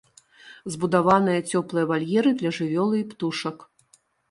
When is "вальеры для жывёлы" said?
1.93-2.95